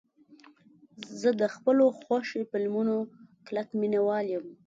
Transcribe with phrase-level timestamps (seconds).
[1.19, 2.95] زه د خپلو خوښې فلمونو
[3.47, 4.45] کلک مینهوال یم.